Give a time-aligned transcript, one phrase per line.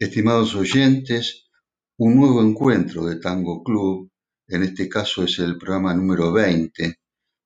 [0.00, 1.48] Estimados oyentes,
[1.96, 4.08] un nuevo encuentro de Tango Club,
[4.46, 7.00] en este caso es el programa número 20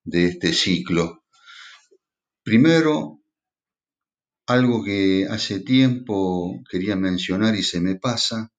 [0.04, 1.24] de este ciclo.
[2.42, 3.22] Primero,
[4.46, 8.52] algo que hace tiempo quería mencionar y se me pasa,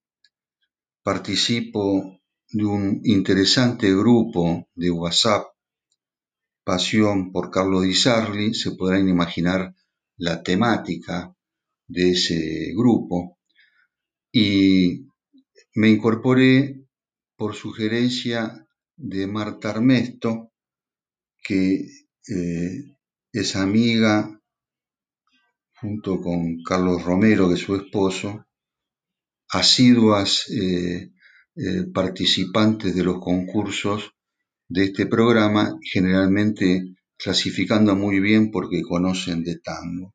[1.04, 5.46] participo de un interesante grupo de WhatsApp,
[6.64, 9.72] Pasión por Carlos Di Sarli, se podrán imaginar
[10.16, 11.32] la temática
[11.86, 13.38] de ese grupo,
[14.36, 15.06] y
[15.76, 16.84] me incorporé
[17.36, 20.50] por sugerencia de Marta Armesto,
[21.40, 21.86] que
[22.28, 22.96] eh,
[23.32, 24.42] es amiga
[25.80, 28.44] junto con Carlos Romero, que es su esposo,
[29.50, 31.12] asiduas eh,
[31.54, 34.14] eh, participantes de los concursos
[34.68, 40.12] de este programa, generalmente clasificando muy bien porque conocen de tango.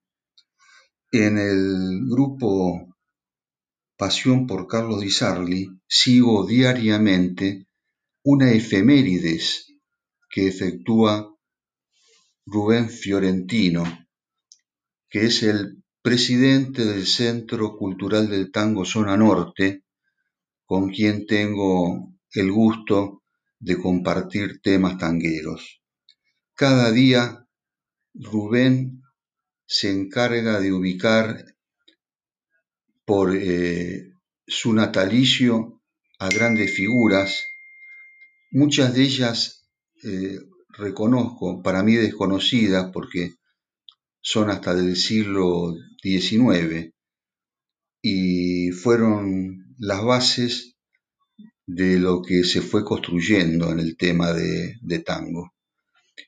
[1.10, 2.89] En el grupo
[4.00, 7.68] Pasión por Carlos Di Sarli sigo diariamente
[8.24, 9.76] una efemérides
[10.32, 11.14] que efectúa
[12.46, 13.84] Rubén Fiorentino,
[15.10, 19.84] que es el presidente del Centro Cultural del Tango Zona Norte,
[20.64, 23.24] con quien tengo el gusto
[23.60, 25.82] de compartir temas tangueros.
[26.54, 27.46] Cada día
[28.14, 29.02] Rubén
[29.66, 31.44] se encarga de ubicar
[33.10, 34.14] por eh,
[34.46, 35.82] su natalicio
[36.20, 37.48] a grandes figuras,
[38.52, 39.68] muchas de ellas
[40.04, 40.38] eh,
[40.78, 43.34] reconozco, para mí desconocidas, porque
[44.22, 46.94] son hasta del siglo XIX
[48.04, 50.76] y fueron las bases
[51.66, 55.52] de lo que se fue construyendo en el tema de, tango.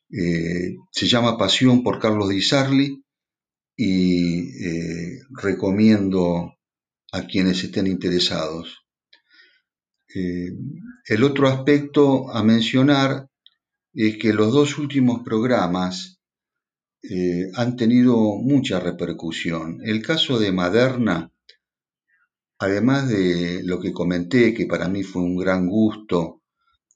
[0.10, 3.04] Eh, se llama Pasión por Carlos Di Sarli
[3.78, 4.50] y
[5.30, 6.56] recomiendo
[7.12, 8.86] a quienes estén interesados.
[10.14, 10.52] Eh,
[11.08, 13.28] el otro aspecto a mencionar
[13.94, 16.20] es que los dos últimos programas
[17.04, 19.80] eh, han tenido mucha repercusión.
[19.84, 21.32] El caso de Maderna,
[22.60, 26.42] además de lo que comenté, que para mí fue un gran gusto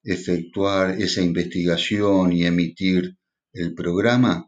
[0.03, 3.17] efectuar esa investigación y emitir
[3.51, 4.47] el programa,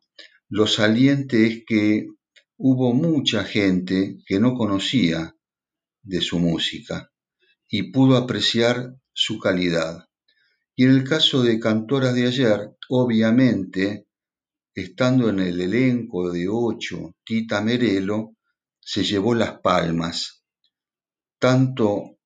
[0.50, 2.08] lo saliente es que
[2.58, 5.37] hubo mucha gente que no conocía
[6.08, 7.12] de su música
[7.70, 10.08] y pudo apreciar su calidad.
[10.76, 14.08] Y en el caso de Cantoras de ayer, obviamente
[14.74, 18.36] estando en el elenco de ocho, Tita Merelo
[18.80, 20.44] se llevó las palmas,
[21.40, 22.18] tanto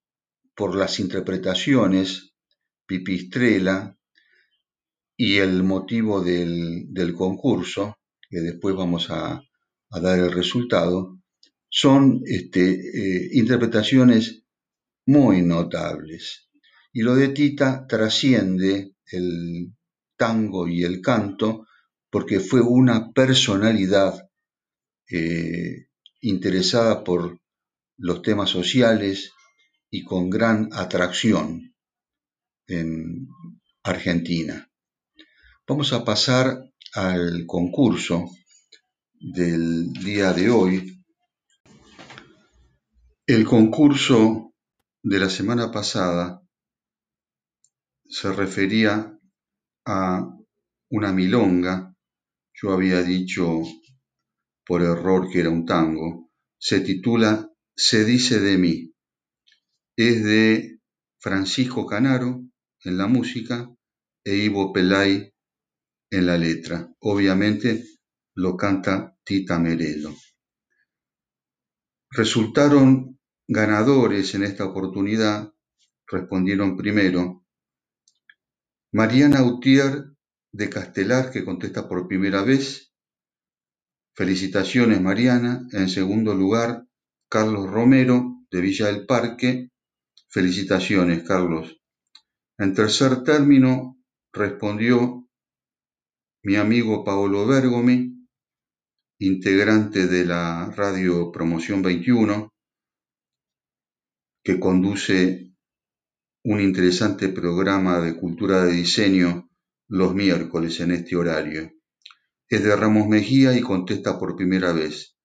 [0.53, 2.33] por las interpretaciones,
[2.85, 3.97] Pipistrela,
[5.15, 7.95] y el motivo del, concurso,
[8.29, 9.41] que después vamos a,
[9.89, 11.20] dar el resultado,
[11.71, 14.43] son este, eh, interpretaciones
[15.07, 16.49] muy notables.
[16.93, 19.73] Y lo de Tita trasciende el
[20.17, 21.65] tango y el canto
[22.09, 24.29] porque fue una personalidad
[25.09, 25.87] eh,
[26.19, 27.39] interesada por
[27.97, 29.31] los temas sociales
[29.89, 31.73] y con gran atracción
[32.67, 33.27] en
[33.83, 34.69] Argentina.
[35.67, 38.29] Vamos a pasar al concurso
[39.19, 40.90] del día de hoy.
[43.33, 44.53] El concurso
[45.01, 46.45] de la semana pasada
[48.05, 49.17] se refería
[49.85, 50.27] a
[50.89, 51.95] una milonga
[52.53, 53.61] yo había dicho
[54.65, 56.29] por error que era un tango,
[56.59, 58.93] se titula Se dice de mí.
[59.95, 60.81] Es de
[61.17, 62.43] Francisco Canaro
[62.83, 63.73] en la música
[64.25, 65.33] e Ivo Pelay
[66.09, 66.93] en la letra.
[66.99, 67.85] Obviamente
[68.35, 70.13] lo canta Tita Merelo.
[72.09, 73.20] Resultaron
[73.51, 75.53] ganadores en esta oportunidad,
[76.07, 77.45] respondieron primero
[78.93, 80.05] Mariana Utier
[80.53, 82.93] de Castelar, que contesta por primera vez.
[84.15, 85.67] Felicitaciones, Mariana.
[85.73, 86.85] En segundo lugar,
[87.29, 89.69] Carlos Romero, de Villa del Parque.
[90.29, 91.81] Felicitaciones, Carlos.
[92.57, 93.97] En tercer término,
[94.31, 95.27] respondió
[96.43, 98.27] mi amigo Paolo Bergomi,
[99.19, 102.50] integrante de la radio Promoción 21.
[104.43, 105.51] Que conduce
[106.43, 109.49] un interesante programa de cultura de diseño
[109.87, 111.71] los miércoles en este horario.
[112.47, 115.15] Es de Ramos Mejía y contesta por primera vez.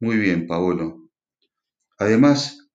[0.00, 1.10] Muy bien, Paolo.
[1.98, 2.68] Además,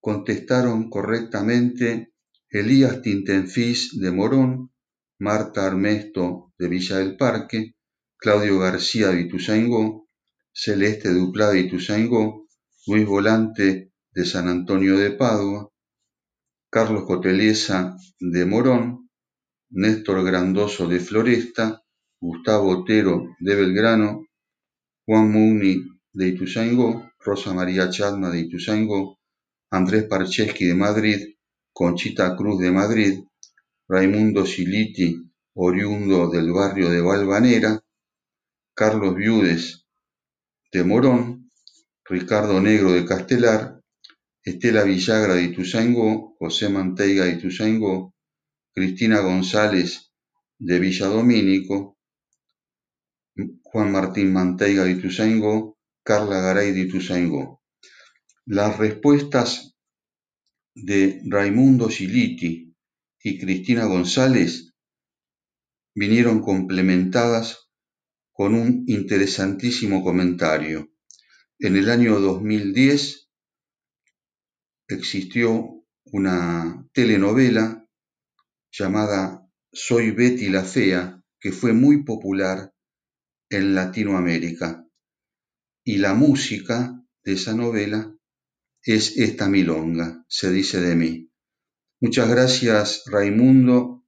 [0.00, 2.12] contestaron correctamente
[2.50, 4.72] Elías Tintenfis de Morón,
[5.18, 7.76] Marta Armesto de Villa del Parque,
[8.18, 10.08] Claudio García de Ituzaingó,
[10.52, 12.46] Celeste Duplá de Ituzaingó,
[12.86, 15.70] Luis Volante de San Antonio de Padua,
[16.70, 19.10] Carlos Coteliesa de Morón,
[19.68, 21.82] Néstor Grandoso de Floresta,
[22.18, 24.24] Gustavo Otero de Belgrano,
[25.04, 25.84] Juan Mugni
[26.14, 29.18] de Ituzaingó, Rosa María Chadma de Ituzaingó,
[29.70, 31.34] Andrés Parcheski de Madrid,
[31.74, 33.20] Conchita Cruz de Madrid,
[33.86, 35.14] Raimundo Siliti,
[35.52, 37.84] oriundo del barrio de Valvanera,
[38.74, 39.84] Carlos Viudes
[40.72, 41.50] de Morón,
[42.06, 43.75] Ricardo Negro de Castelar,
[44.46, 48.14] Estela Villagra de Ituzaingó, José Manteiga de Ituzaingó,
[48.72, 50.12] Cristina González
[50.60, 51.98] de Villa Domínico,
[53.64, 57.60] Juan Martín Manteiga de Ituzaingó, Carla Garay de Ituzaingó.
[58.44, 59.74] Las respuestas
[60.76, 62.72] de Raimundo Siliti
[63.24, 64.72] y Cristina González
[65.92, 67.68] vinieron complementadas
[68.32, 70.92] con un interesantísimo comentario.
[71.58, 73.25] En el año 2010
[74.88, 77.88] existió una telenovela
[78.70, 82.72] llamada Soy Betty la Fea, que fue muy popular
[83.50, 84.86] en Latinoamérica.
[85.84, 88.12] Y la música de esa novela
[88.82, 91.30] es esta milonga, se dice de mí.
[92.00, 94.04] Muchas gracias Raimundo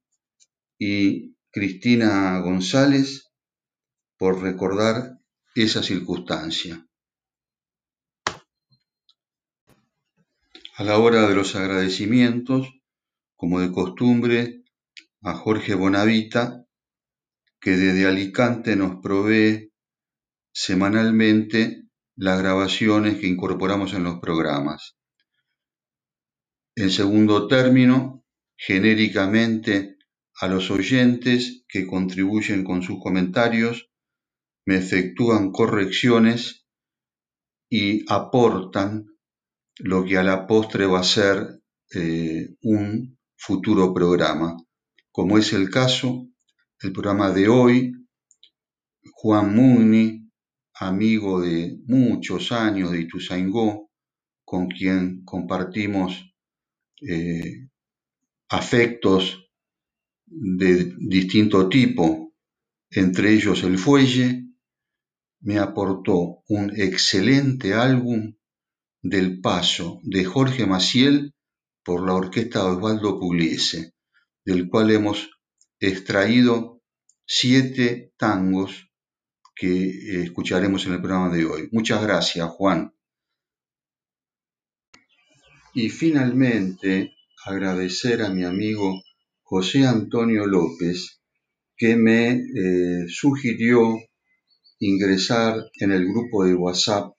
[0.77, 3.31] y Cristina González
[4.17, 5.19] por recordar
[5.55, 6.88] esa circunstancia.
[10.79, 12.69] A la hora de los agradecimientos,
[13.35, 14.63] como de costumbre,
[15.21, 16.65] a Jorge Bonavita,
[17.59, 19.73] que desde Alicante nos provee
[20.53, 21.83] semanalmente
[22.15, 24.97] las grabaciones que incorporamos en los programas.
[26.77, 28.23] En segundo término,
[28.55, 29.97] genéricamente
[30.39, 33.89] a los oyentes que contribuyen con sus comentarios,
[34.65, 36.65] me efectúan correcciones
[37.69, 39.18] y aportan
[39.79, 41.61] lo que a la postre va a ser
[41.93, 44.57] eh, un futuro programa,
[45.11, 46.27] como es el caso
[46.81, 47.93] del programa de hoy,
[49.13, 50.29] Juan Mugni,
[50.75, 53.89] amigo de muchos años de Ituzaingó,
[54.45, 56.33] con quien compartimos
[57.01, 57.69] eh,
[58.49, 59.49] afectos
[60.25, 62.33] de distinto tipo,
[62.91, 64.45] entre ellos el fuelle,
[65.41, 68.33] me aportó un excelente álbum
[69.01, 71.33] del paso de Jorge Maciel
[71.83, 73.93] por la orquesta Osvaldo Pugliese,
[74.45, 75.29] del cual hemos
[75.79, 76.81] extraído
[77.25, 78.89] siete tangos
[79.55, 81.69] que eh, escucharemos en el programa de hoy.
[81.71, 82.93] Muchas gracias, Juan.
[85.73, 87.13] Y finalmente,
[87.45, 89.01] agradecer a mi amigo
[89.43, 91.21] José Antonio López,
[91.77, 93.97] que me eh, sugirió
[94.79, 97.13] ingresar en el grupo de WhatsApp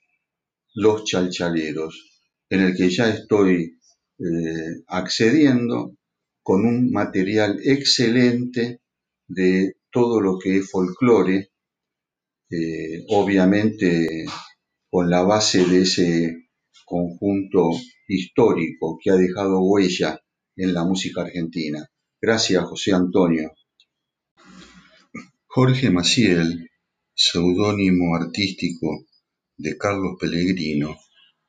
[0.75, 3.79] Los Chalchaleros, en el que ya estoy
[4.19, 5.97] eh, accediendo
[6.43, 8.81] con un material excelente
[9.29, 11.51] de todo lo que es folclore
[12.51, 14.25] eh, obviamente
[14.91, 16.49] con la base de ese
[16.87, 17.71] conjunto
[18.09, 20.21] histórico que ha dejado huella
[20.57, 21.87] en la música argentina.
[22.21, 23.53] Gracias, José Antonio.
[25.47, 26.71] Jorge Maciel,
[27.15, 29.07] seudónimo artístico
[29.61, 30.97] de Carlos Pellegrino,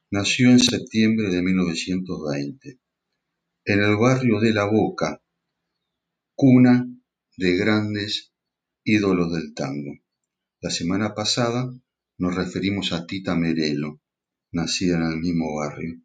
[0.10, 2.80] nació en septiembre de 1920
[3.63, 5.22] en el barrio de La Boca,
[6.36, 6.86] cuna
[7.38, 8.34] de grandes
[8.84, 9.94] ídolos del tango.
[10.60, 11.72] La semana pasada
[12.18, 14.01] nos referimos a Tita Merelo,
[14.51, 16.01] nacida en el mismo barrio.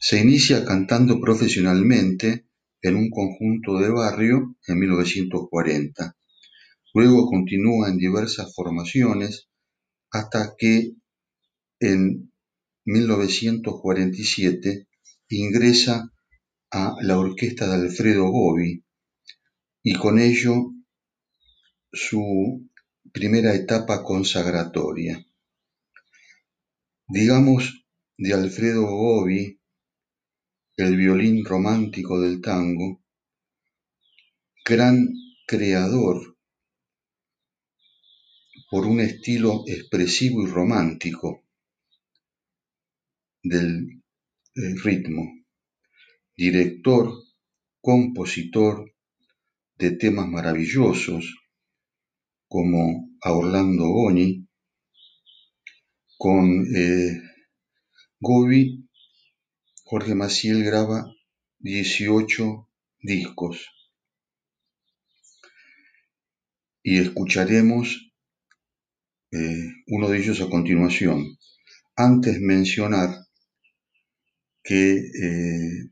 [0.00, 2.46] Se inicia cantando profesionalmente
[2.80, 6.16] en un conjunto de barrio en 1940.
[6.94, 9.48] Luego continúa en diversas formaciones
[10.14, 10.94] hasta que
[11.80, 12.32] en
[12.84, 14.86] 1947
[15.30, 16.12] ingresa
[16.70, 18.84] a la orquesta de Alfredo Gobi
[19.82, 20.72] y con ello
[21.92, 22.70] su
[23.12, 25.26] primera etapa consagratoria.
[27.08, 27.84] Digamos
[28.16, 29.60] de Alfredo Gobi,
[30.76, 33.02] el violín romántico del tango,
[34.64, 35.08] gran
[35.48, 36.33] creador
[38.74, 41.44] por un estilo expresivo y romántico
[43.40, 44.02] del
[44.56, 45.22] eh, ritmo,
[46.36, 47.12] director,
[47.80, 48.92] compositor
[49.76, 51.36] de temas maravillosos
[52.48, 54.48] como a Orlando Boni,
[56.18, 57.22] con eh,
[58.18, 58.88] Gobi,
[59.84, 61.14] Jorge Maciel graba
[61.60, 62.68] 18
[63.02, 63.68] discos.
[66.82, 68.13] Y escucharemos
[69.34, 71.36] eh, uno de ellos a continuación.
[71.96, 73.26] Antes mencionar
[74.62, 75.90] que eh,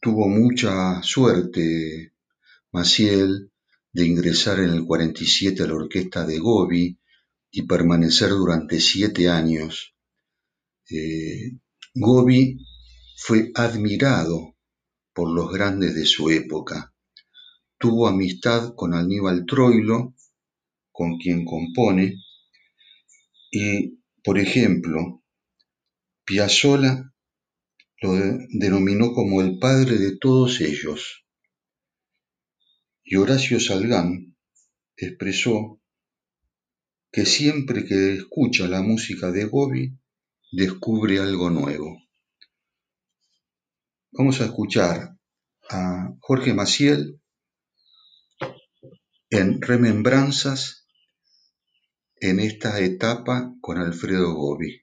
[0.00, 2.12] tuvo mucha suerte
[2.72, 3.52] Maciel
[3.92, 6.98] de ingresar en el 47 a la orquesta de Gobi
[7.52, 9.94] y permanecer durante siete años.
[10.90, 11.58] Eh,
[11.94, 12.58] Gobi
[13.16, 14.56] fue admirado
[15.14, 16.92] por los grandes de su época.
[17.78, 20.14] Tuvo amistad con Aníbal Troilo,
[20.90, 22.16] con quien compone,
[23.52, 25.22] y, por ejemplo,
[26.24, 27.12] Piazzolla
[28.00, 28.14] lo
[28.48, 31.26] denominó como el padre de todos ellos.
[33.04, 34.36] Y Horacio Salgán
[34.96, 35.80] expresó
[37.12, 39.98] que siempre que escucha la música de Gobi
[40.50, 41.98] descubre algo nuevo.
[44.12, 45.18] Vamos a escuchar
[45.68, 47.20] a Jorge Maciel
[49.28, 50.81] en Remembranzas
[52.22, 54.80] en esta etapa con Alfredo Gobi.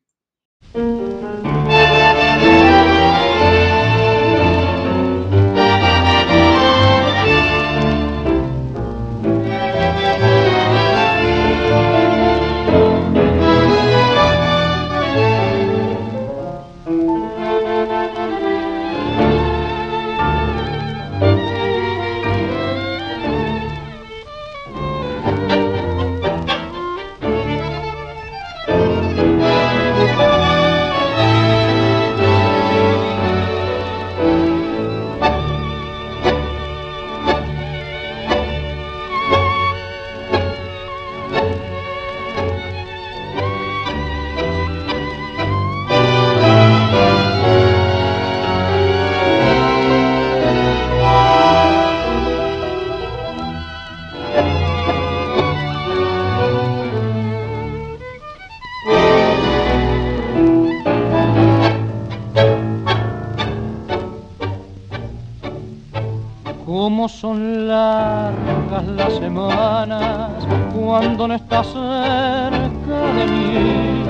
[67.09, 70.29] Son largas las semanas
[70.73, 74.05] cuando no estás cerca de mí.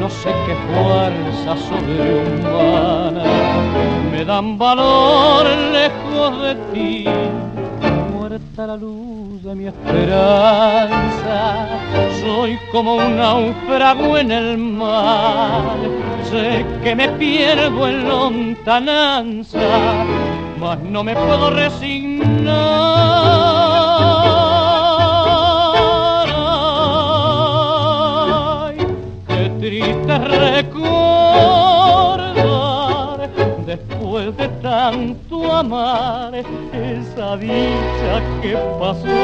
[0.00, 3.24] No sé qué fuerza sobrehumana
[4.10, 7.04] me dan valor lejos de ti.
[8.12, 11.68] Muerta la luz de mi esperanza,
[12.20, 15.76] soy como un náufrago en el mar.
[16.30, 19.60] Sé que me pierdo en lontananza
[20.58, 21.50] mas no me puedo
[29.28, 30.90] qué triste recordar
[33.66, 39.16] después de tanto amar esa dicha que pasó.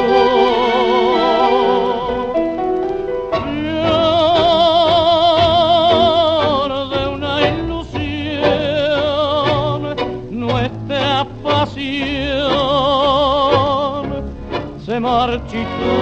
[15.03, 15.93] Marchitó.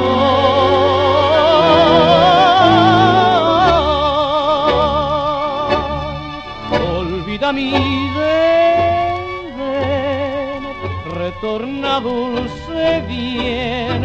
[7.00, 7.72] Olvida mi
[8.18, 9.24] ven,
[11.20, 14.02] retorna dulce bien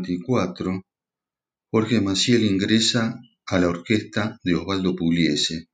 [0.00, 0.82] 1954,
[1.70, 5.68] Jorge Maciel ingresa a la orquesta de Osvaldo Pugliese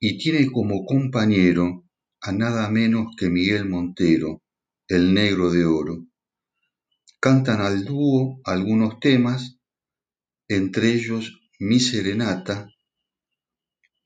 [0.00, 1.84] y tiene como compañero
[2.20, 4.42] a nada menos que Miguel Montero,
[4.88, 6.06] el negro de oro.
[7.20, 9.58] Cantan al dúo algunos temas,
[10.48, 12.68] entre ellos Mi Serenata,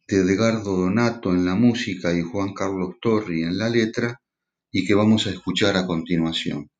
[0.06, 4.20] de Edgardo Donato en la música y Juan Carlos Torri en la letra,
[4.70, 6.70] y que vamos a escuchar a continuación.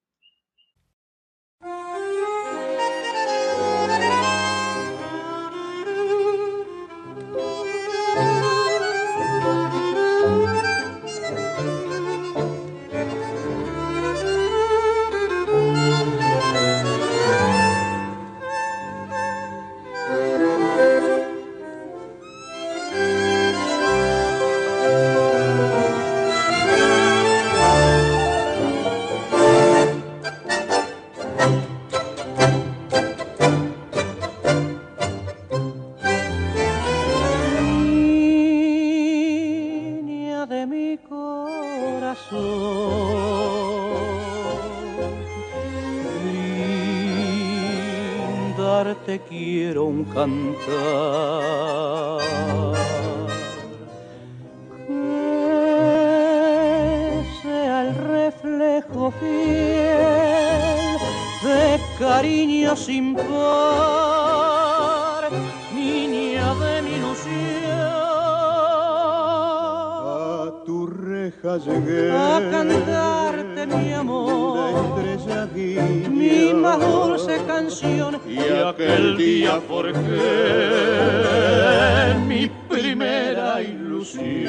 [83.63, 84.49] Ilusión.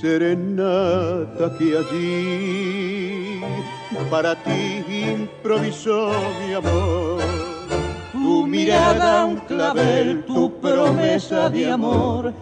[0.00, 3.40] Serenata que allí
[4.10, 7.20] para ti improvisó mi amor.
[8.12, 12.32] Tu mirada un clavel, tu promesa de amor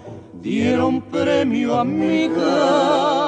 [0.42, 3.23] dieron premio a mi canción.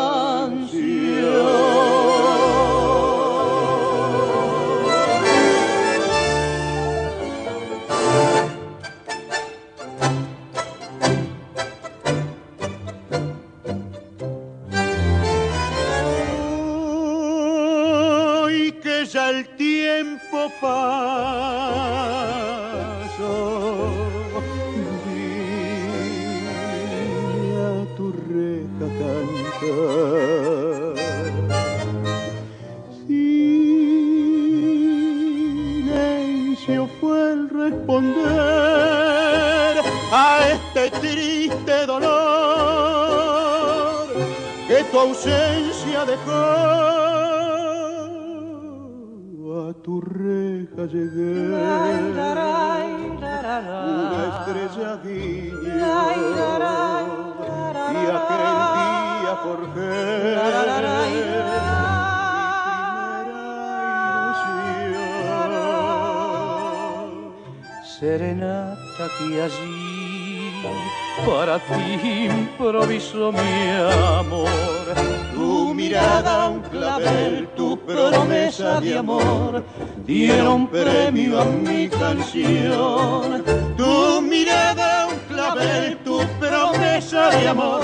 [81.98, 83.44] Canción.
[83.76, 87.82] Tu mirada un clavel, tu promesa de amor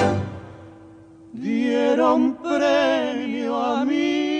[1.32, 4.32] dieron premio a mi.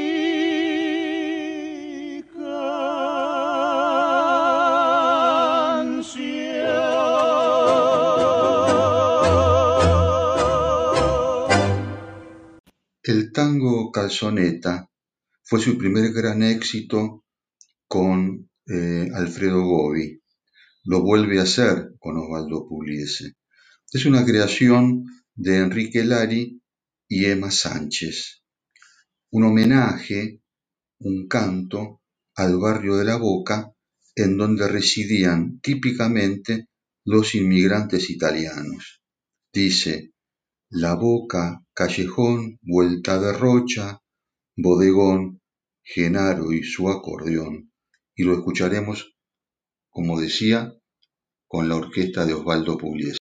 [13.05, 14.89] El tango Calzoneta
[15.43, 17.25] fue su primer gran éxito
[17.89, 20.21] con eh, Alfredo Gobi.
[20.85, 23.37] Lo vuelve a hacer con Osvaldo Pugliese.
[23.93, 26.63] Es una creación de Enrique Lari
[27.09, 28.43] y Emma Sánchez.
[29.31, 30.43] Un homenaje,
[31.01, 32.01] un canto
[32.37, 33.73] al barrio de la Boca,
[34.15, 36.69] en donde residían típicamente
[37.05, 39.03] los inmigrantes italianos.
[39.53, 40.13] Dice,
[40.71, 44.01] La Boca, callejón, vuelta de rocha,
[44.57, 45.41] bodegón,
[45.83, 47.72] Genaro y su acordeón.
[48.15, 49.13] Y lo escucharemos
[49.93, 50.75] como decía,
[51.47, 53.19] con la orquesta de Osvaldo Pugliese.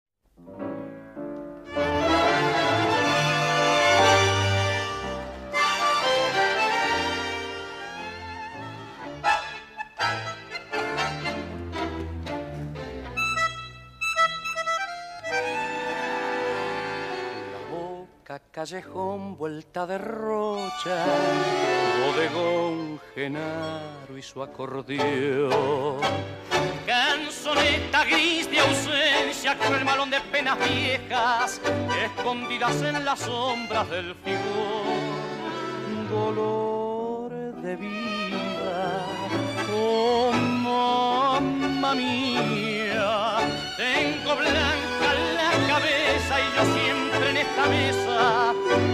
[18.66, 21.06] Callejón, vuelta de rocha,
[22.04, 26.00] bodegón, genaro y su acordeón.
[26.88, 31.62] Canzoneta gris de ausencia con el malón de penas viejas,
[32.06, 35.14] escondidas en las sombras del figón.
[36.10, 39.06] Dolor de vida,
[39.72, 43.38] oh mamma mía,
[43.78, 48.15] tengo blanca la cabeza y yo siempre en esta mesa,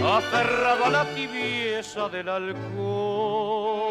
[0.04, 3.82] aferrado a la tibieza del alcohol.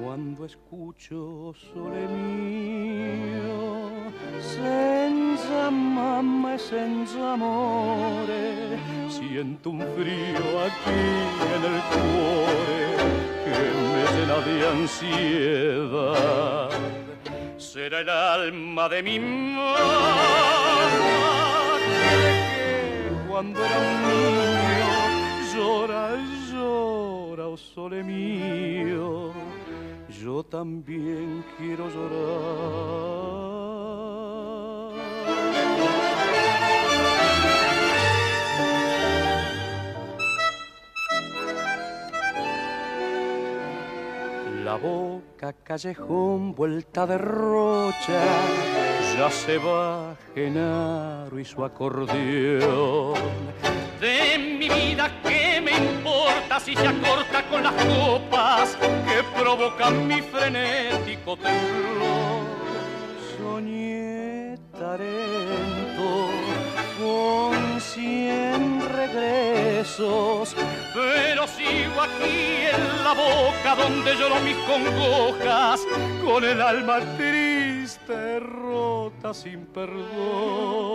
[0.00, 2.06] Cuando escucho sole
[4.40, 5.09] senza
[5.50, 11.00] mamma e senza amore, siento un frío aquí
[11.54, 12.82] en el cuore
[13.44, 13.58] que
[13.90, 16.70] me llena de ansiedad.
[17.58, 20.14] Será el alma de mi mamá
[21.86, 24.98] que cuando era un niño
[25.54, 26.04] llora,
[26.50, 29.32] llora, oh sole mío
[30.22, 33.40] yo también quiero llorar.
[44.70, 48.22] La boca callejón vuelta de rocha,
[49.16, 53.14] ya se va Genaro y su acordeón
[54.00, 60.22] de mi vida, ¿qué me importa si se acorta con las copas que provocan mi
[60.22, 62.46] frenético temblor?
[63.36, 66.39] Soñé tarento
[67.00, 70.54] con cien regresos,
[70.94, 75.80] pero sigo aquí en la boca donde lloro mis congojas,
[76.24, 80.90] con el alma triste, rota sin perdón.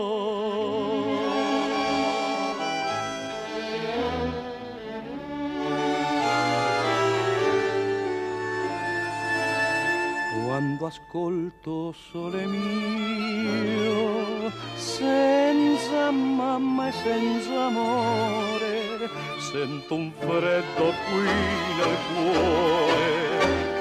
[10.55, 14.34] quando ascolto sole mio,
[14.75, 21.35] senza mamma e senza amore, sento un freddo qui
[21.77, 23.09] nel cuore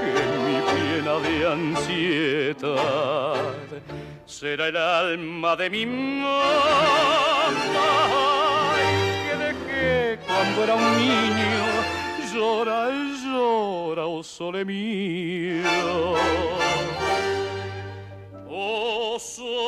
[0.01, 0.13] che
[0.45, 2.83] mi piena di ansiedad.
[4.27, 6.33] Será el alma de mi mamma
[9.25, 11.65] que dejé cuando era un niño
[12.35, 16.17] llora, llora, oh sole mio.
[18.57, 19.65] Oh sole.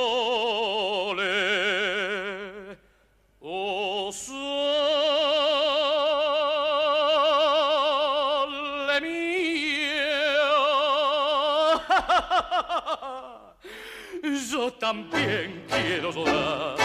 [14.51, 16.77] Yo también quiero llorar.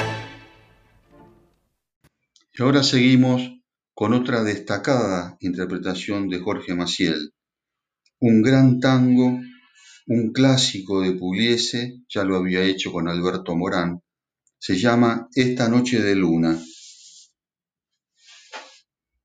[2.51, 3.43] Y ahora seguimos
[3.93, 7.31] con otra destacada interpretación de Jorge Maciel,
[8.19, 9.39] un gran tango,
[10.07, 14.01] un clásico de Pugliese, ya lo había hecho con Alberto Morán,
[14.59, 16.59] se llama Esta noche de luna.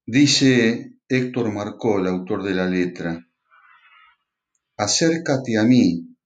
[0.04, 3.26] Dice Héctor Marcó, el autor de la letra,
[4.76, 6.16] acércate a mí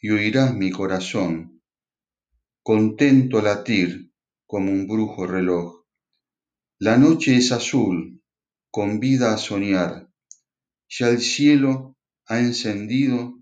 [0.00, 1.62] y oirás mi corazón,
[2.62, 4.12] contento latir
[4.46, 5.84] como un brujo reloj.
[6.78, 8.22] La noche es azul,
[8.70, 10.08] convida a soñar,
[10.88, 13.37] ya el cielo ha encendido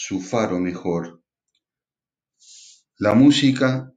[0.00, 1.24] su faro mejor.
[2.98, 3.92] La música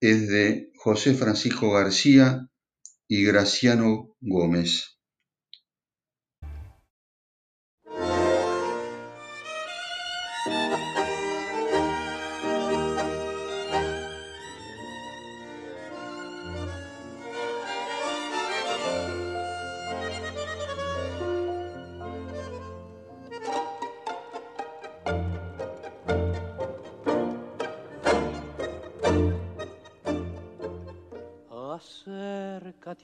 [0.00, 2.46] es de José Francisco García
[3.08, 4.97] y Graciano Gómez.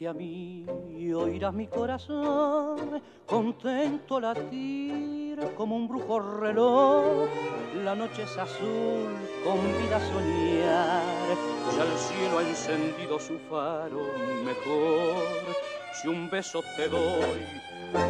[0.02, 7.28] A mí y oirás mi corazón contento latir como un brujo reloj.
[7.84, 9.08] La noche es azul,
[9.44, 11.04] con vida soñar
[11.76, 14.02] ya el cielo ha encendido su faro
[14.44, 15.54] mejor.
[15.94, 17.46] Si un beso te doy,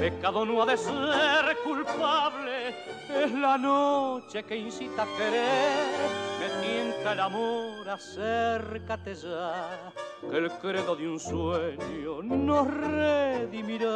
[0.00, 5.84] pecado no ha de ser culpable, es la noche que incita a querer,
[6.40, 9.92] me tienta el amor, acércate ya,
[10.30, 13.88] que el credo de un sueño nos redimirá.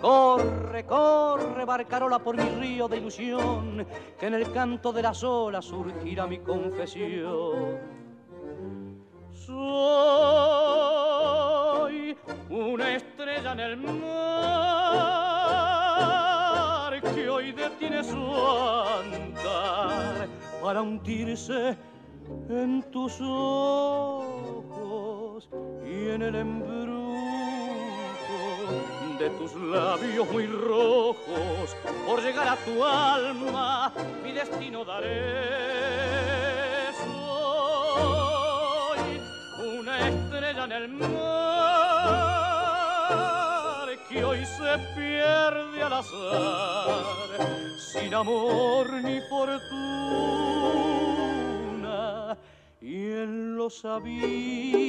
[0.00, 3.86] Corre, corre, barcarola por mi río de ilusión,
[4.18, 7.78] que en el canto de las olas surgirá mi confesión.
[9.32, 9.56] Soy
[12.48, 15.29] una estrella en el mar
[17.70, 20.28] detiene su andar
[20.62, 21.76] para hundirse
[22.48, 24.28] en tus ojos
[25.84, 26.90] y en el embrujo
[29.18, 33.92] de tus labios muy rojos, por llegar a tu alma,
[34.24, 36.90] mi destino daré.
[38.96, 39.20] Soy
[39.78, 41.69] una estrella en el mar
[44.40, 47.04] hoy se pierde al azar,
[47.78, 49.58] sin amor ni fortuna
[52.80, 54.88] y en los abismos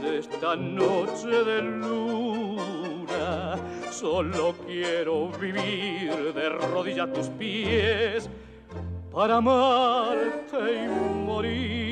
[0.00, 3.58] de esta noche de luna
[3.90, 8.30] solo quiero vivir de rodillas a tus pies
[9.12, 10.88] para amarte y
[11.26, 11.91] morir.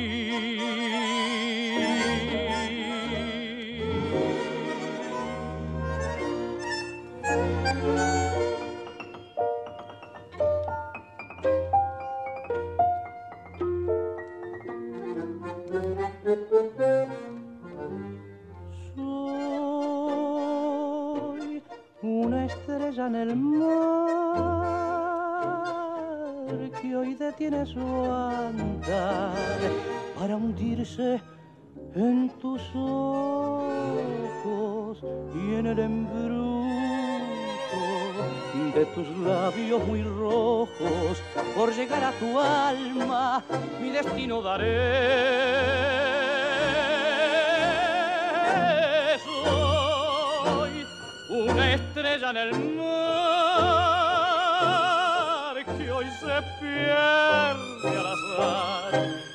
[22.98, 23.70] En el mar
[26.82, 29.32] que hoy detiene su andar
[30.18, 31.20] para hundirse
[31.94, 33.78] en tus ojos
[35.34, 36.50] y en el embrujo
[38.74, 41.22] de tus labios muy rojos.
[41.54, 43.44] Por llegar a tu alma
[43.80, 45.99] mi destino daré
[52.10, 53.94] estrella en el mar
[55.78, 58.92] que hoy se pierde al azar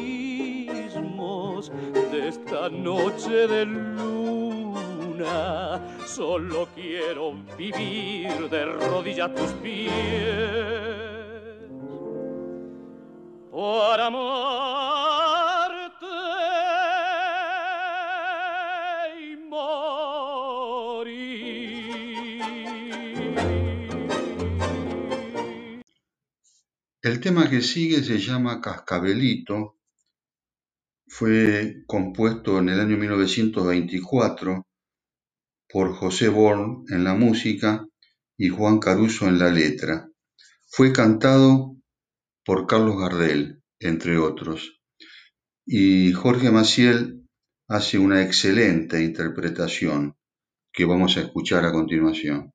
[2.10, 5.20] de esta noche de luna
[6.06, 9.92] solo quiero vivir de rodillas tus pies.
[13.52, 14.89] Para amarte
[27.02, 29.78] El tema que sigue se llama Cascabelito.
[31.06, 34.66] Fue compuesto en el año 1924
[35.66, 37.86] por José Born en la música
[38.36, 40.10] y Juan Caruso en la letra.
[40.68, 41.74] Fue cantado
[42.44, 44.82] por Carlos Gardel, entre otros.
[45.64, 47.26] Y Jorge Maciel
[47.66, 50.18] hace una excelente interpretación
[50.70, 52.52] que vamos a escuchar a continuación.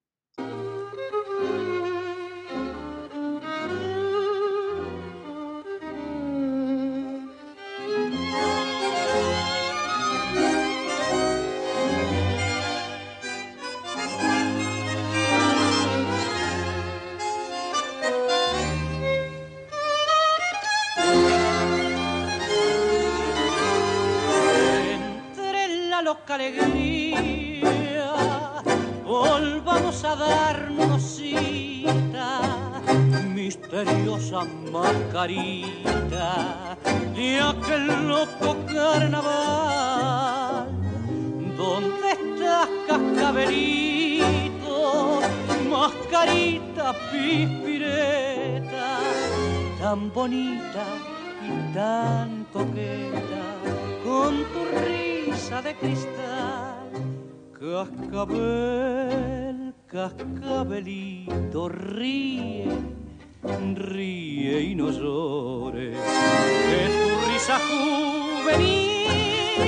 [67.69, 69.61] Juvenil.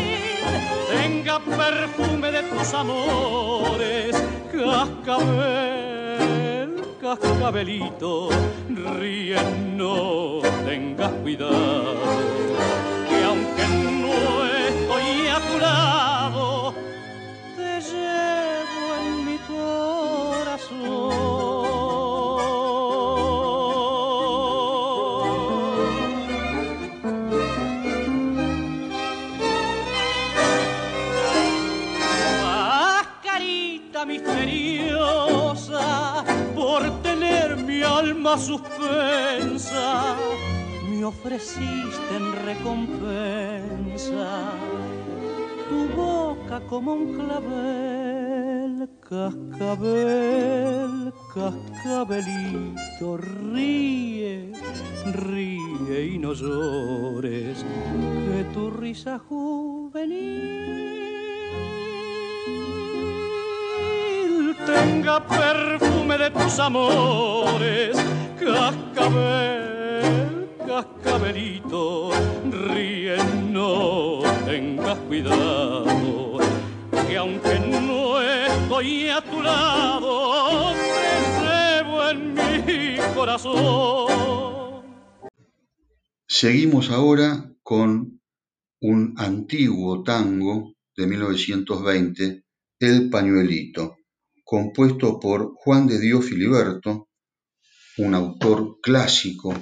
[0.89, 4.15] Tenga perfume de tus amores,
[4.51, 8.29] cascabel, cascabelito,
[8.97, 9.37] ríe,
[9.75, 11.95] no tengas cuidado,
[13.09, 13.65] que aunque
[14.03, 16.73] no estoy a tu lado,
[17.55, 21.46] te llevo en mi corazón
[38.27, 40.15] alma suspensa
[40.89, 44.51] me ofreciste en recompensa
[45.69, 54.51] tu boca como un clavel, cascabel, cascabelito, ríe,
[55.13, 61.16] ríe y no llores, que tu risa juvenil
[64.67, 67.95] tenga perfume de tus amores,
[68.37, 69.69] cascabel,
[70.67, 72.11] cascabelito,
[72.51, 73.15] ríe,
[73.49, 76.39] no tengas cuidado,
[77.07, 84.83] que aunque no estoy a tu lado, te llevo en mi corazón.
[86.27, 88.19] Seguimos ahora con
[88.81, 92.43] un antiguo tango de 1920,
[92.79, 93.95] El Pañuelito,
[94.47, 97.09] compuesto por Juan de Dios Filiberto,
[97.97, 99.53] un autor clásico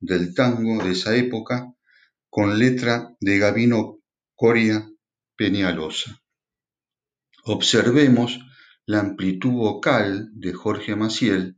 [0.00, 1.72] del tango de esa época,
[2.28, 4.00] con letra de Gabino
[4.34, 4.90] Coria
[5.36, 6.20] Peñalosa.
[7.44, 8.40] Observemos
[8.86, 11.56] la amplitud vocal de Jorge Maciel,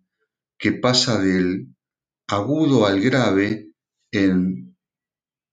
[0.59, 1.75] que pasa del
[2.29, 3.70] agudo al grave
[4.12, 4.77] en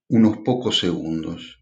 [0.09, 1.56] unos pocos segundos.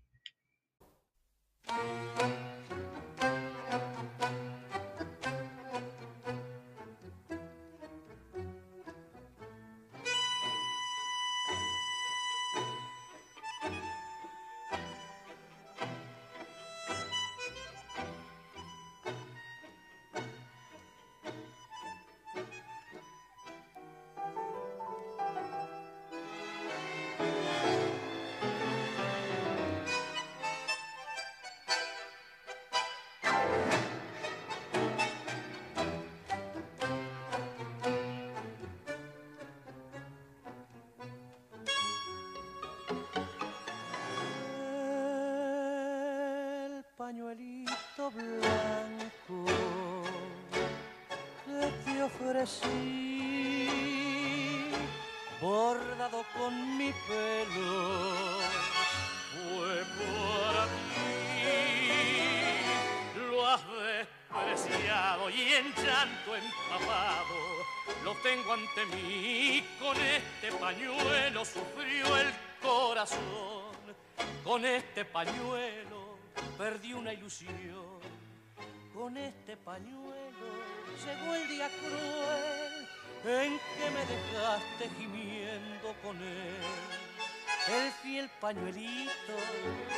[87.67, 89.33] El fiel pañuelito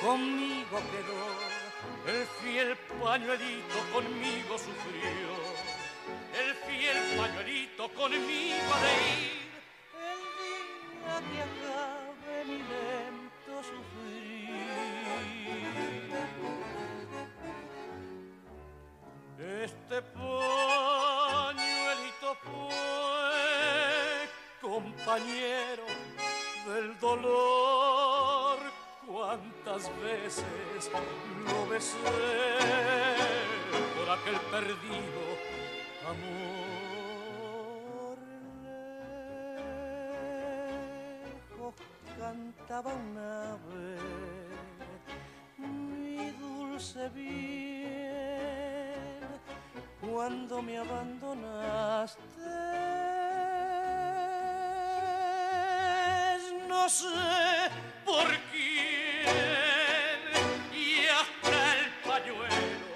[0.01, 1.27] conmigo quedó,
[2.07, 5.35] el fiel pañuelito conmigo sufrió,
[6.33, 9.51] el fiel pañuelito conmigo ha de ir.
[9.99, 10.19] El
[11.03, 14.17] día que acabe mi lento sufrir.
[19.65, 20.69] Este pañuelito
[22.43, 22.87] fue
[24.61, 25.96] compañero
[26.67, 28.59] del dolor.
[29.05, 30.91] Cuántas veces
[31.47, 31.97] lo besé
[33.95, 35.21] por aquel perdido
[36.09, 38.17] amor.
[41.49, 41.75] Lejos
[42.19, 43.97] cantaba un ave,
[45.57, 47.85] mi dulce bien,
[50.01, 53.06] cuando me abandonaste.
[56.67, 57.07] No sé
[58.05, 60.19] por quién,
[60.73, 62.93] y hasta el pañuelo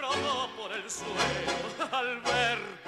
[0.00, 2.80] rodó por el suelo al ver.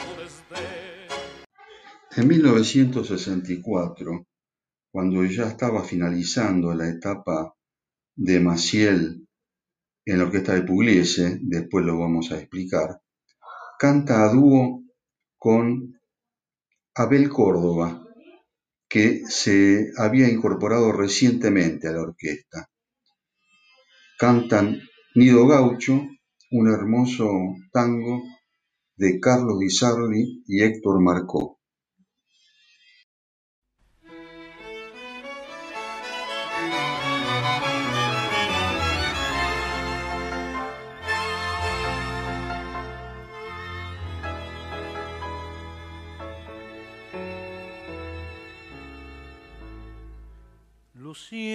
[2.14, 4.26] En 1964,
[4.91, 7.55] cuando ya estaba finalizando la etapa
[8.14, 9.26] de Maciel
[10.05, 13.01] en la orquesta de Pugliese, después lo vamos a explicar,
[13.78, 14.83] canta a dúo
[15.39, 15.99] con
[16.95, 18.02] Abel Córdoba,
[18.93, 22.68] que se había incorporado recientemente a la orquesta.
[24.18, 24.82] Cantan
[25.14, 25.95] Nido Gaucho,
[26.51, 27.26] un hermoso
[27.72, 28.22] tango
[28.97, 31.52] de Carlos Di y Héctor Marcó.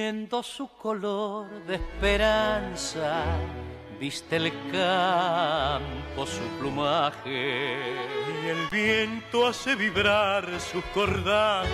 [0.07, 3.25] Luciendo su color de esperanza,
[3.99, 7.75] viste el campo su plumaje.
[8.43, 11.67] Y el viento hace vibrar sus cordajes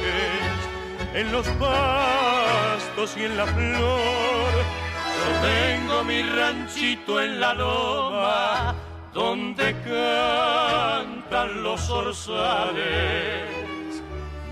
[1.14, 4.52] en los pastos y en la flor.
[5.20, 8.76] Yo tengo mi ranchito en la loma
[9.14, 13.44] donde cantan los orzales,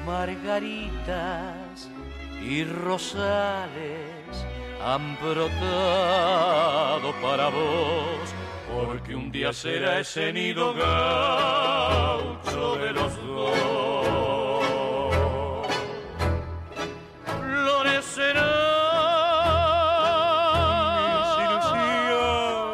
[0.06, 1.61] margaritas
[2.42, 4.46] y rosales
[4.84, 8.34] han brotado para vos,
[8.74, 13.62] porque un día será ese nido gaucho de los dos.
[17.26, 18.50] Florecerán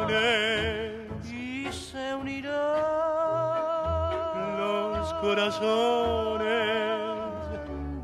[0.00, 2.56] ilusiones y se unirán
[4.56, 6.48] los corazones.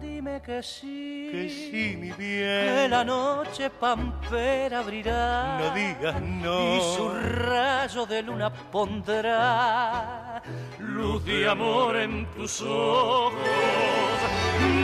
[0.00, 1.03] Dime que sí.
[1.44, 2.90] Que sí, mi que bien.
[2.90, 5.58] la noche pampera abrirá.
[5.58, 6.76] No digas no.
[6.76, 10.42] Y su rayo de luna pondrá
[10.78, 13.34] luz de amor en tus ojos.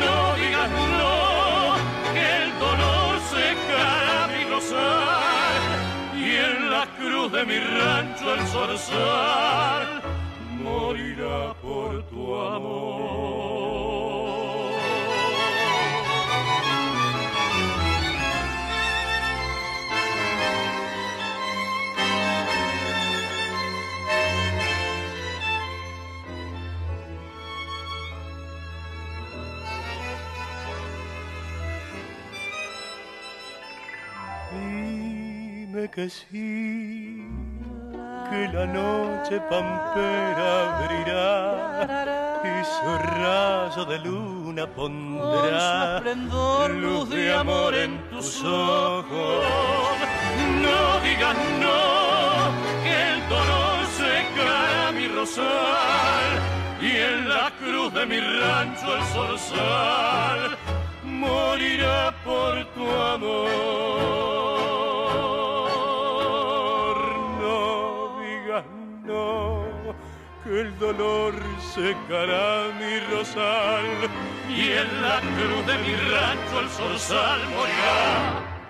[0.04, 5.62] No digas no, que el dolor secará mi rosal.
[6.14, 10.02] Y en la cruz de mi rancho el zorzal
[10.62, 13.59] morirá por tu amor.
[35.90, 37.26] Dime que sí,
[38.30, 46.00] que la noche pampera abrirá y su rayo de luna pondrá
[46.68, 49.44] luz de amor en tus ojos.
[50.62, 51.80] No digas no,
[52.84, 56.28] que el dolor secará mi rosal
[56.80, 60.56] y en la cruz de mi rancho el zorzal
[61.04, 64.29] morirá por tu amor.
[70.50, 71.34] El dolor
[71.74, 73.86] secará mi rosal
[74.48, 78.66] y en la cruz de mi rancho el zorzal morirá.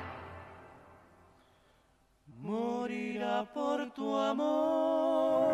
[2.37, 5.51] Morirá por tu amor.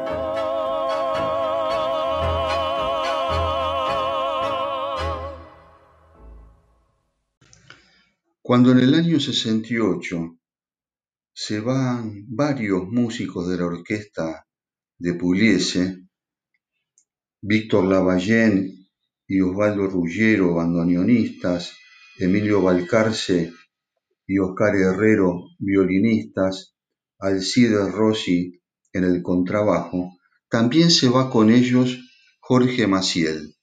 [8.42, 10.38] Cuando en el año 68
[11.32, 14.46] se van varios músicos de la orquesta
[14.98, 16.05] de Pugliese,
[17.48, 18.88] Víctor Lavallén
[19.28, 21.72] y Osvaldo Ruggiero, bandoneonistas,
[22.18, 23.52] Emilio Balcarce
[24.26, 26.74] y Oscar Herrero, violinistas,
[27.20, 28.60] Alcides Rossi
[28.92, 30.10] en el contrabajo,
[30.48, 31.96] también se va con ellos
[32.40, 33.54] Jorge Maciel,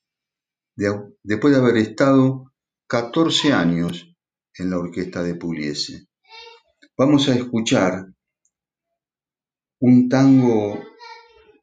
[0.78, 2.54] de- después de haber estado
[2.88, 4.16] 14 años
[4.58, 6.08] en la orquesta de Pugliese.
[6.98, 8.06] Vamos a escuchar
[9.82, 10.80] un tango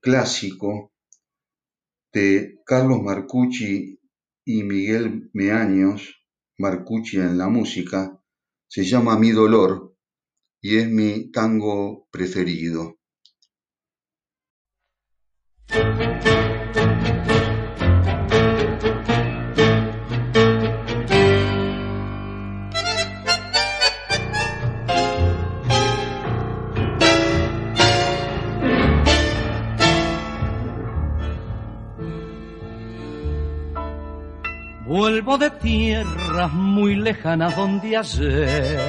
[0.03, 0.93] clásico
[2.13, 4.01] de Carlos Marcucci
[4.45, 6.25] y Miguel Meaños,
[6.59, 8.21] Marcucci en la música,
[8.69, 9.97] se llama Mi Dolor
[10.61, 13.01] y es mi tango preferido.
[35.21, 38.81] De tierras muy lejanas donde ayer.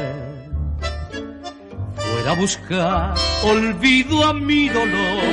[1.93, 3.13] Fuera a buscar
[3.43, 5.23] olvido a mi dolor,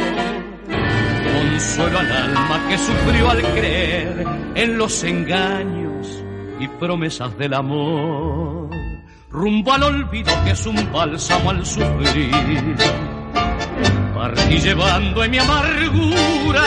[1.33, 4.27] consuelo al alma que sufrió al creer
[4.57, 6.23] en los engaños
[6.59, 8.69] y promesas del amor,
[9.31, 12.77] rumbo al olvido que es un bálsamo al sufrir.
[14.15, 16.65] Partí llevando en mi amargura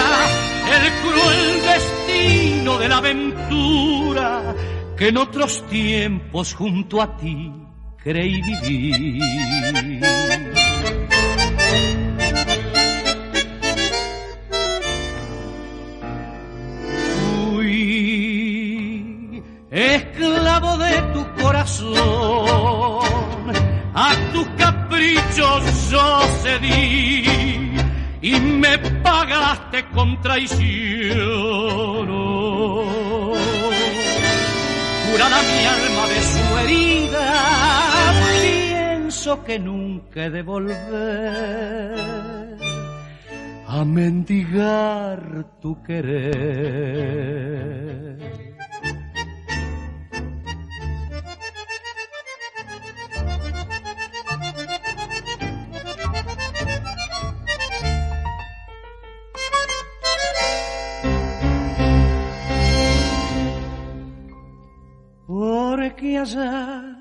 [0.68, 4.56] el cruel destino de la aventura
[4.98, 7.52] que en otros tiempos junto a ti
[7.98, 9.22] creí vivir.
[17.54, 17.82] Fui
[19.72, 21.96] esclavo de tu corazón,
[23.94, 27.31] a tus caprichos yo cedí
[28.22, 32.08] y me pagaste con traición.
[35.12, 41.96] Curada mi alma de su herida, pienso que nunca he de volver
[43.68, 47.12] a mendigar tu querer.
[66.02, 66.98] Porque allá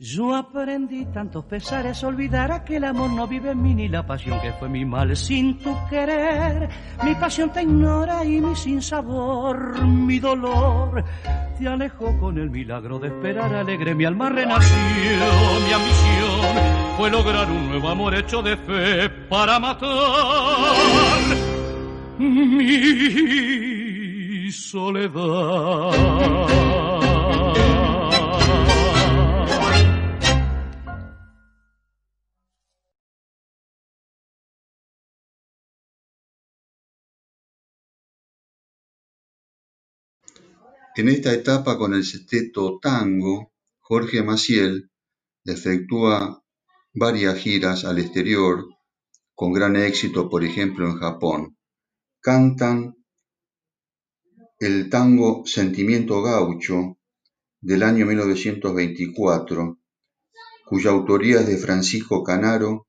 [0.00, 4.40] yo aprendí tantos pesares, olvidar que el amor no vive en mí ni la pasión
[4.40, 6.68] que fue mi mal sin tu querer.
[7.04, 11.04] Mi pasión te ignora y mi sinsabor, mi dolor
[11.56, 13.94] te alejó con el milagro de esperar alegre.
[13.94, 14.76] Mi alma renació,
[15.64, 16.40] mi ambición
[16.96, 20.74] fue lograr un nuevo amor hecho de fe para matar
[22.18, 22.90] mi
[24.50, 25.92] soledad.
[40.94, 44.90] En esta etapa con el sexteto Tango, Jorge Maciel
[45.42, 46.44] efectúa
[46.92, 48.66] varias giras al exterior,
[49.34, 51.56] con gran éxito, por ejemplo, en Japón.
[52.20, 52.94] Cantan
[54.58, 56.98] el tango Sentimiento Gaucho
[57.62, 59.78] del año 1924,
[60.66, 62.86] cuya autoría es de Francisco Canaro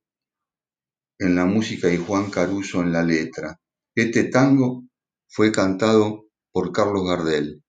[1.20, 3.62] en la música y Juan Caruso en la letra.
[3.96, 4.84] Este tango
[5.30, 7.63] fue cantado por Carlos Gardel.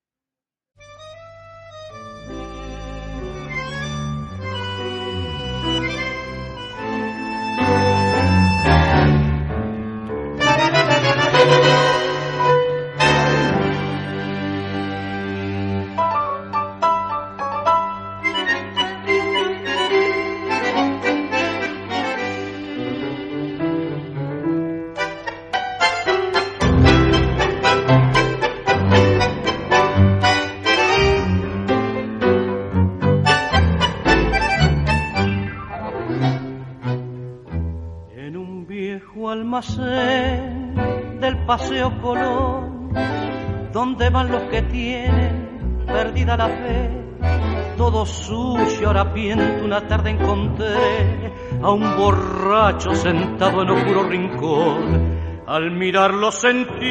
[48.05, 51.33] Todo sucio, una tarde encontré
[51.63, 55.45] a un borracho sentado en oscuro rincón.
[55.47, 56.91] Al mirarlo sentí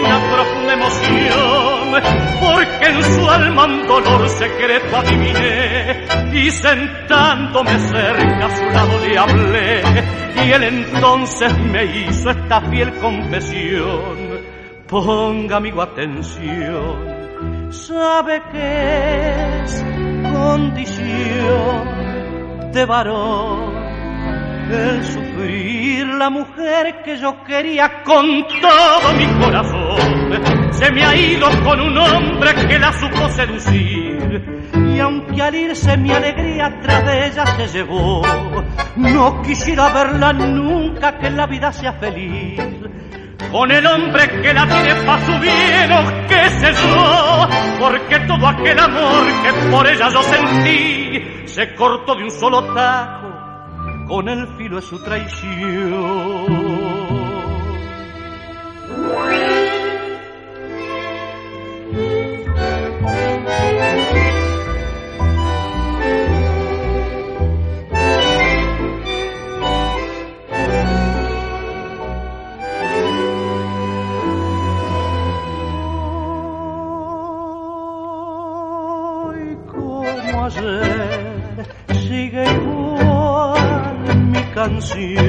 [0.00, 2.02] una profunda emoción,
[2.40, 9.18] porque en su alma un dolor secreto adiviné, y sentándome cerca a su lado le
[9.18, 9.82] hablé
[10.42, 14.38] y él entonces me hizo esta fiel confesión.
[14.86, 17.18] Ponga, amigo, atención,
[17.70, 19.97] sabe que es
[20.38, 21.84] condición
[22.72, 23.76] de varón
[24.70, 28.26] el sufrir la mujer que yo quería con
[28.60, 30.72] todo mi corazón.
[30.72, 35.96] Se me ha ido con un hombre que la supo seducir y aunque al irse
[35.96, 38.22] mi alegría tras de ella se llevó,
[38.96, 42.60] no quisiera verla nunca que la vida sea feliz.
[43.52, 48.46] Con el hombre que la tiene pa' su bien o qué sé yo, porque todo
[48.46, 53.28] aquel amor que por ella yo sentí se cortó de un solo tajo
[54.06, 56.46] con el filo de su traición.
[84.78, 85.27] Canción,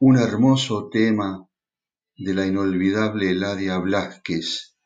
[0.00, 1.48] un hermoso tema
[2.16, 4.76] de la inolvidable Eladia Blasquez,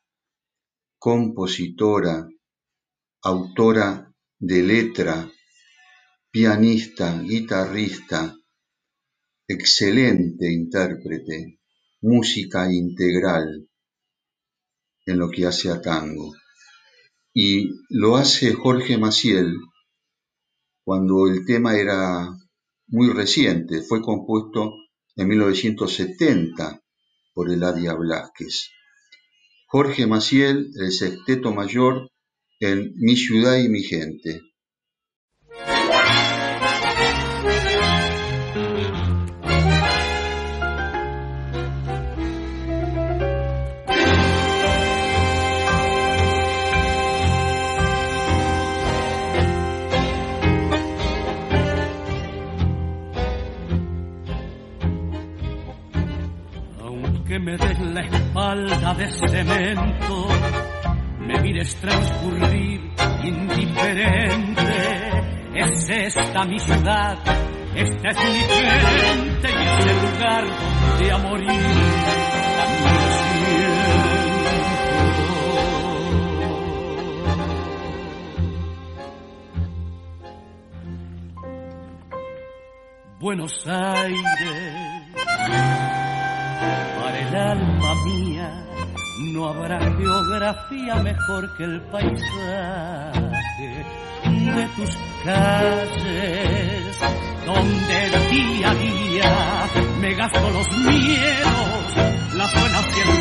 [0.98, 2.28] compositora,
[3.22, 5.30] autora de letra,
[6.30, 8.36] pianista, guitarrista,
[9.48, 11.58] excelente intérprete,
[12.02, 13.68] música integral
[15.06, 16.34] en lo que hace a tango.
[17.32, 19.54] Y lo hace Jorge Maciel
[20.84, 22.28] cuando el tema era
[22.88, 24.74] muy reciente, fue compuesto
[25.16, 26.82] en 1970
[27.34, 28.70] por Eladia Blasquez.
[29.68, 32.10] Jorge Maciel, el sexteto mayor
[32.60, 34.40] en Mi ciudad y mi gente.
[57.38, 60.28] Me des la espalda de cemento,
[61.20, 62.80] me mires transcurrir
[63.24, 64.62] indiferente.
[65.54, 67.18] Es esta mi ciudad,
[67.74, 70.44] esta es mi gente y es el lugar
[70.98, 71.60] de a morir.
[83.18, 84.96] Buenos Aires
[87.16, 88.64] el alma mía
[89.32, 93.26] no habrá geografía mejor que el paisaje
[94.24, 96.98] de tus calles,
[97.44, 99.66] donde día a día
[100.00, 101.96] me gasto los miedos,
[102.36, 103.16] las buenas que no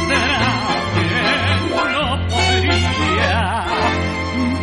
[2.30, 3.66] podría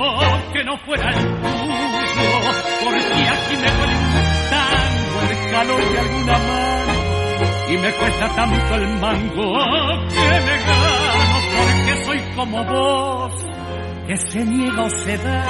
[0.53, 1.56] que no fuera el
[2.53, 3.97] tuyo, porque aquí me duele
[5.31, 6.93] el calor de alguna mano
[7.69, 9.53] y me cuesta tanto el mango
[10.09, 13.33] que me gano porque soy como vos
[14.07, 15.47] que se niega o se da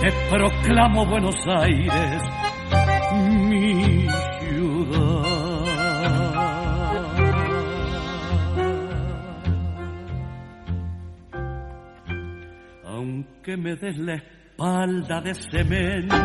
[0.00, 2.22] te proclamo Buenos Aires
[3.12, 4.06] mi
[4.40, 5.26] ciudad.
[12.84, 14.22] Aunque me des la
[14.56, 16.16] espalda de cemento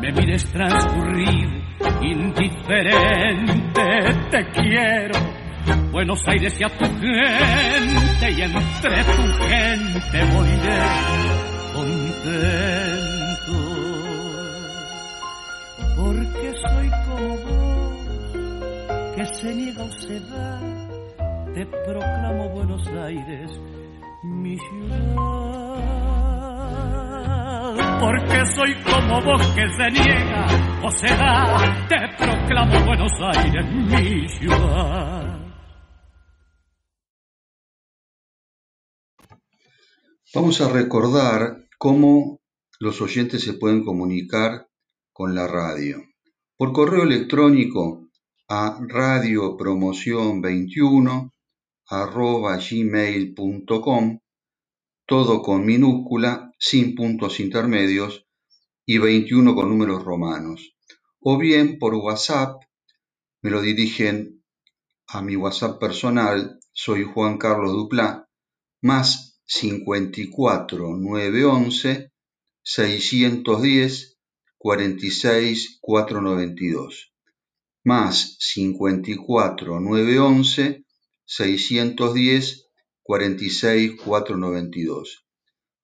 [0.00, 1.62] me mires transcurrir
[2.02, 3.82] indiferente,
[4.30, 5.18] te quiero.
[5.92, 10.78] Buenos Aires y a tu gente y entre tu gente moriré
[11.74, 13.56] contento.
[15.96, 18.06] Porque soy como vos,
[19.16, 20.60] que se niega o se da,
[21.54, 23.60] te proclamo Buenos Aires,
[24.24, 25.57] mi ciudad
[28.00, 30.46] porque soy como vos que se niega
[30.82, 35.38] o se da, te proclamo Buenos Aires mi ciudad.
[40.34, 42.40] Vamos a recordar cómo
[42.80, 44.68] los oyentes se pueden comunicar
[45.12, 46.04] con la radio.
[46.56, 48.08] Por correo electrónico
[48.48, 51.32] a radiopromoción21
[51.86, 54.20] arroba gmail.com
[55.08, 58.26] todo con minúscula, sin puntos intermedios
[58.84, 60.76] y 21 con números romanos.
[61.20, 62.60] O bien por WhatsApp,
[63.40, 64.44] me lo dirigen
[65.06, 68.28] a mi WhatsApp personal, soy Juan Carlos Duplá,
[68.82, 72.12] más 54 911
[72.62, 74.18] 610
[74.58, 77.14] 46 492.
[77.82, 80.84] Más 54 911
[81.24, 82.67] 610
[83.08, 85.24] 492.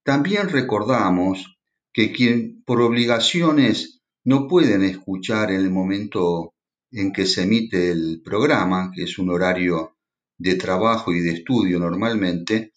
[0.04, 1.58] También recordamos
[1.92, 6.54] que quien por obligaciones no pueden escuchar en el momento
[6.90, 9.96] en que se emite el programa, que es un horario
[10.36, 12.72] de trabajo y de estudio normalmente,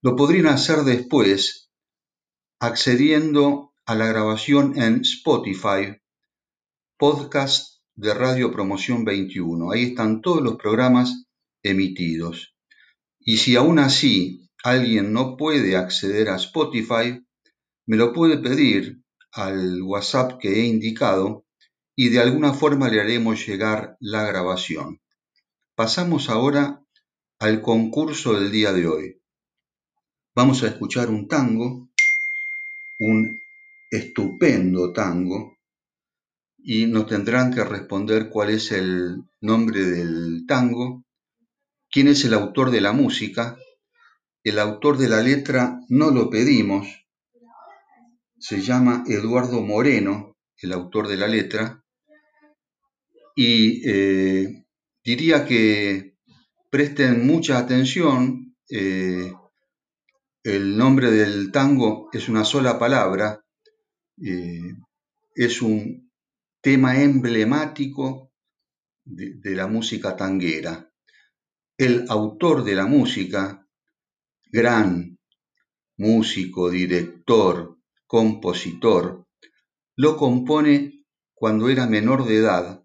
[0.00, 1.70] lo podrían hacer después
[2.58, 5.96] accediendo a la grabación en Spotify,
[6.98, 9.70] podcast de Radio Promoción 21.
[9.70, 11.26] Ahí están todos los programas
[11.62, 12.51] emitidos.
[13.24, 17.24] Y si aún así alguien no puede acceder a Spotify,
[17.86, 19.02] me lo puede pedir
[19.32, 21.46] al WhatsApp que he indicado
[21.94, 25.00] y de alguna forma le haremos llegar la grabación.
[25.74, 26.84] Pasamos ahora
[27.38, 29.22] al concurso del día de hoy.
[30.34, 31.88] Vamos a escuchar un tango,
[32.98, 33.40] un
[33.90, 35.58] estupendo tango,
[36.58, 41.04] y nos tendrán que responder cuál es el nombre del tango
[41.92, 43.58] ¿Quién es el autor de la música?
[44.42, 46.86] El autor de la letra no lo pedimos.
[48.38, 51.84] Se llama Eduardo Moreno, el autor de la letra.
[53.36, 54.64] Y eh,
[55.04, 56.16] diría que
[56.70, 58.56] presten mucha atención.
[58.70, 59.30] Eh,
[60.44, 63.44] el nombre del tango es una sola palabra.
[64.16, 64.76] Eh,
[65.34, 66.10] es un
[66.62, 68.32] tema emblemático
[69.04, 70.88] de la música tanguera
[71.82, 73.66] el autor de la música,
[74.52, 75.18] gran
[75.96, 77.76] músico, director,
[78.06, 79.26] compositor,
[79.96, 81.04] lo compone
[81.34, 82.84] cuando era menor de edad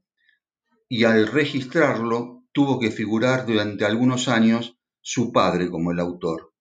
[0.89, 6.55] y al registrarlo tuvo que figurar durante algunos años su padre como el autor.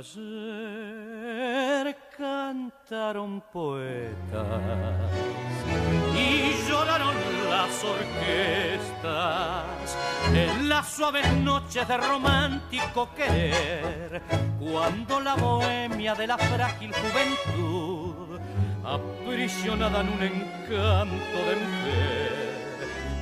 [0.00, 5.10] Ayer cantaron poetas
[6.16, 9.64] y lloraron las orquestas
[10.32, 14.22] en las suaves noches de romántico querer,
[14.58, 18.40] cuando la bohemia de la frágil juventud,
[18.82, 22.78] aprisionada en un encanto de mujer,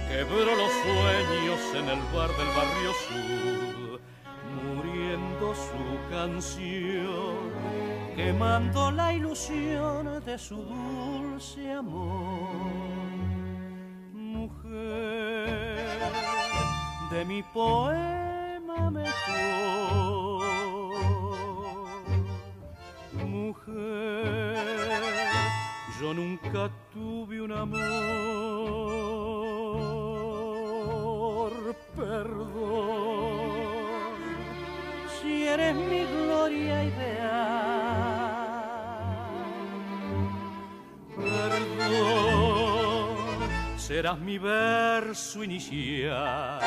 [0.09, 3.78] quebró los sueños en el bar del barrio sur
[5.55, 7.51] su canción,
[8.14, 12.98] quemando la ilusión de su dulce amor.
[17.11, 20.45] De mi poema mejor,
[23.27, 24.57] mujer,
[26.01, 27.79] yo nunca tuve un amor,
[31.97, 32.79] perdón
[35.49, 37.18] eres mi gloria ideal.
[43.89, 46.61] Serás mi verso inicial.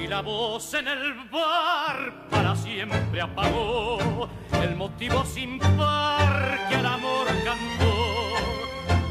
[0.00, 4.28] Y la voz en el bar para siempre apagó
[4.62, 7.94] el motivo sin par que al amor cantó.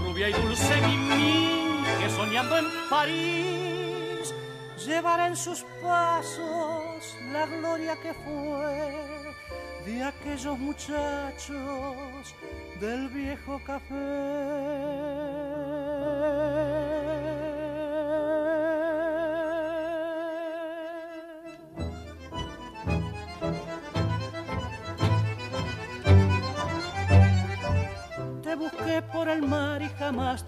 [0.06, 4.34] Rubia y dulce mi que soñando en París
[4.88, 9.36] llevará en sus pasos la gloria que fue
[9.86, 12.34] de aquellos muchachos
[12.80, 15.09] del viejo café.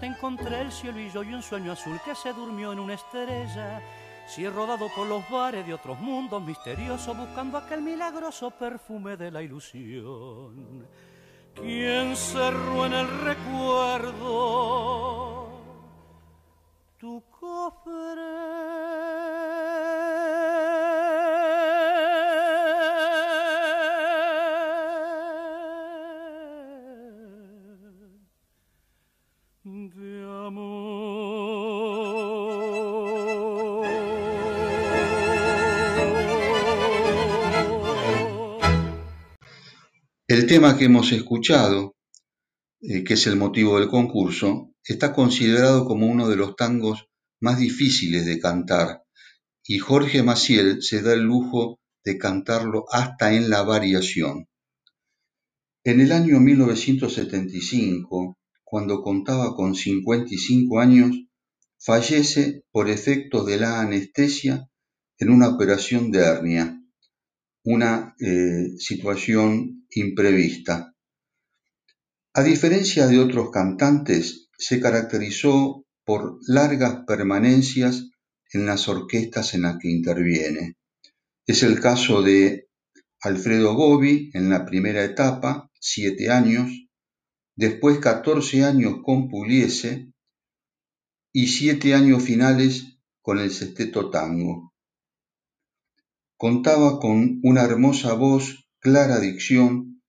[0.06, 3.80] Encontré el cielo y yo y un sueño azul que se durmió en una estrella
[4.26, 9.30] si he rodado por los bares de otros mundos misteriosos buscando aquel milagroso perfume de
[9.30, 10.86] la ilusión.
[11.54, 14.22] ¿Quién cerró en el recuerdo
[16.98, 18.71] tu cofre?
[40.52, 41.96] Tema que hemos escuchado,
[42.82, 47.06] eh, que es el motivo del concurso, está considerado como uno de los tangos
[47.40, 49.02] más difíciles de cantar
[49.64, 54.46] y Jorge Maciel se da el lujo de cantarlo hasta en la variación.
[55.84, 61.16] En el año 1975, cuando contaba con 55 años,
[61.78, 64.68] fallece por efecto de la anestesia
[65.16, 66.78] en una operación de hernia
[67.64, 70.94] una eh, situación imprevista.
[72.34, 78.08] A diferencia de otros cantantes, se caracterizó por largas permanencias
[78.52, 80.76] en las orquestas en las que interviene.
[81.46, 82.68] Es el caso de
[83.20, 86.70] Alfredo Gobi en la primera etapa, siete años,
[87.56, 90.12] después 14 años con Puliese
[91.32, 94.72] y siete años finales con el sexteto tango.
[96.36, 100.02] Contaba con una hermosa voz, clara dicción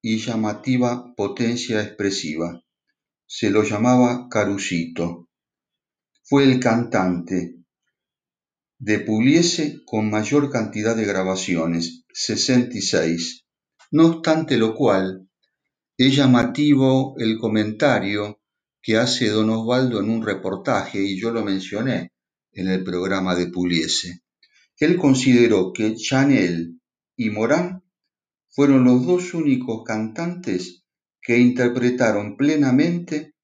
[0.00, 2.62] y llamativa potencia expresiva.
[3.26, 5.28] Se lo llamaba Carucito.
[6.22, 7.56] Fue el cantante
[8.78, 13.46] de Pugliese con mayor cantidad de grabaciones, 66.
[13.90, 15.28] No obstante lo cual,
[15.98, 18.40] es llamativo el comentario
[18.80, 22.12] que hace don Osvaldo en un reportaje, y yo lo mencioné
[22.52, 24.22] en el programa de Pugliese.
[24.78, 26.80] Él consideró que Chanel
[27.16, 27.82] y Morán
[28.50, 30.84] fueron los dos únicos cantantes
[31.22, 33.34] que interpretaron plenamente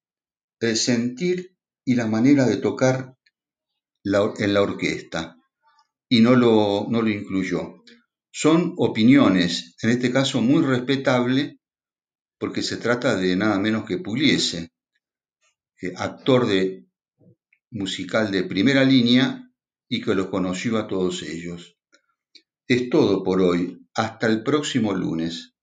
[0.59, 1.55] el sentir
[1.85, 3.15] y la manera de tocar
[4.03, 5.35] en la orquesta.
[6.09, 7.83] y no lo, no lo incluyó.
[8.31, 11.59] Son opiniones, en este caso muy respetable,
[12.37, 14.71] porque se trata de nada menos que Pugliese,
[15.97, 16.85] actor de
[17.71, 19.51] musical de primera línea
[19.89, 21.77] y que los conoció a todos ellos.
[22.67, 23.86] Es todo por hoy.
[23.97, 25.56] Hasta el próximo lunes.